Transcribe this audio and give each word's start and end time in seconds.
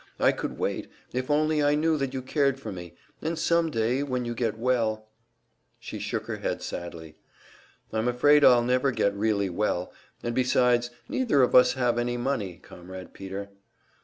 I 0.19 0.31
could 0.31 0.57
wait, 0.57 0.89
if 1.13 1.29
only 1.29 1.61
I 1.63 1.75
knew 1.75 1.95
that 1.97 2.11
you 2.11 2.23
cared 2.23 2.59
for 2.59 2.71
me; 2.71 2.95
and 3.21 3.37
some 3.37 3.69
day, 3.69 4.01
when 4.01 4.25
you 4.25 4.33
get 4.33 4.57
well" 4.57 5.05
She 5.79 5.99
shook 5.99 6.25
her 6.25 6.37
head 6.37 6.63
sadly. 6.63 7.17
"I'm 7.93 8.07
afraid 8.07 8.43
I'll 8.43 8.63
never 8.63 8.89
get 8.89 9.15
really 9.15 9.51
well. 9.51 9.93
And 10.23 10.33
besides, 10.33 10.89
neither 11.07 11.43
of 11.43 11.53
us 11.53 11.73
have 11.73 11.99
any 11.99 12.17
money, 12.17 12.55
Comrade 12.63 13.13
Peter." 13.13 13.49